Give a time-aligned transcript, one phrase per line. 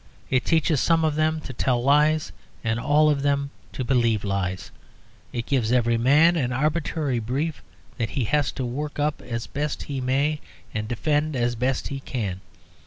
[0.31, 2.31] It teaches some of them to tell lies
[2.63, 4.71] and all of them to believe lies.
[5.31, 7.61] It gives every man an arbitrary brief
[7.99, 10.39] that he has to work up as best he may
[10.73, 12.41] and defend as best he can.